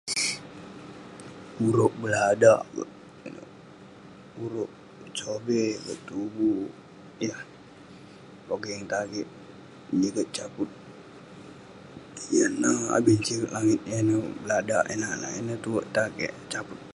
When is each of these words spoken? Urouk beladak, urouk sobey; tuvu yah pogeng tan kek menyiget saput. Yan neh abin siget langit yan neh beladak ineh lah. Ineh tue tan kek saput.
Urouk 1.65 1.93
beladak, 2.01 2.61
urouk 4.43 4.71
sobey; 5.19 5.65
tuvu 6.07 6.49
yah 7.25 7.41
pogeng 8.47 8.83
tan 8.91 9.03
kek 9.13 9.27
menyiget 9.89 10.27
saput. 10.37 10.69
Yan 12.35 12.51
neh 12.61 12.79
abin 12.95 13.19
siget 13.25 13.51
langit 13.55 13.79
yan 13.91 14.03
neh 14.07 14.21
beladak 14.41 14.83
ineh 14.93 15.13
lah. 15.21 15.31
Ineh 15.39 15.57
tue 15.63 15.81
tan 15.95 16.07
kek 16.19 16.33
saput. 16.51 16.81